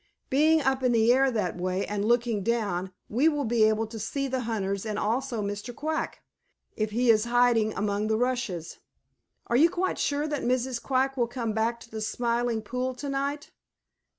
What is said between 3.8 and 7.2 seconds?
to see the hunters and also Mr. Quack, if he